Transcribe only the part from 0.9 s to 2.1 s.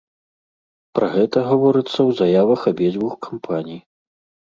Пра гэта гаворыцца ў